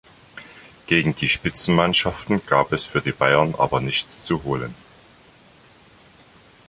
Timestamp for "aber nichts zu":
3.59-4.41